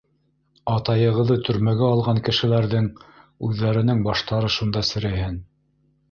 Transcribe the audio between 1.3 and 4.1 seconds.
төрмәгә алған кешеләрҙең үҙҙәренең